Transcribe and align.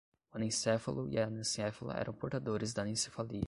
O 0.33 0.37
anencéfalo 0.37 1.03
e 1.09 1.19
a 1.19 1.27
anencéfala 1.27 1.93
eram 1.99 2.11
portadores 2.13 2.73
da 2.73 2.81
anencefalia 2.81 3.39